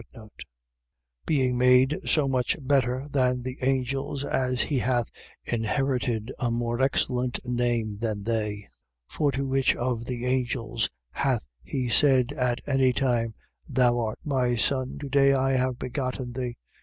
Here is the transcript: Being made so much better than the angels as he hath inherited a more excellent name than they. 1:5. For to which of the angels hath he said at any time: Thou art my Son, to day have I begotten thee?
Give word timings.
Being 1.27 1.59
made 1.59 1.99
so 2.07 2.27
much 2.27 2.57
better 2.59 3.07
than 3.07 3.43
the 3.43 3.59
angels 3.61 4.23
as 4.23 4.61
he 4.61 4.79
hath 4.79 5.11
inherited 5.45 6.33
a 6.39 6.49
more 6.49 6.81
excellent 6.81 7.39
name 7.45 7.97
than 7.97 8.23
they. 8.23 8.67
1:5. 9.11 9.11
For 9.15 9.31
to 9.33 9.45
which 9.47 9.75
of 9.75 10.05
the 10.05 10.25
angels 10.25 10.89
hath 11.11 11.45
he 11.61 11.87
said 11.87 12.31
at 12.33 12.61
any 12.65 12.93
time: 12.93 13.35
Thou 13.69 13.99
art 13.99 14.17
my 14.23 14.55
Son, 14.55 14.97
to 14.97 15.07
day 15.07 15.29
have 15.29 15.73
I 15.75 15.77
begotten 15.77 16.33
thee? 16.33 16.57